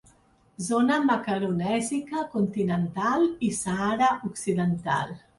[0.67, 5.13] Zona macaronèsica continental i Sàhara occidental.